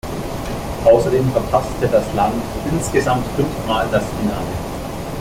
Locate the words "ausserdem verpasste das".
0.83-2.11